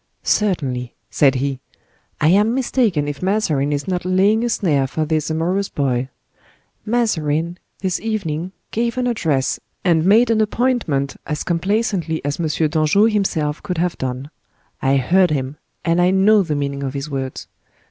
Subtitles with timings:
[0.23, 1.59] "Certainly!" said he,
[2.19, 6.09] "I am mistaken if Mazarin is not laying a snare for this amorous boy.
[6.83, 12.47] Mazarin, this evening, gave an address, and made an appointment as complacently as M.
[12.47, 17.47] Daangeau himself could have done—I heard him, and I know the meaning of his words.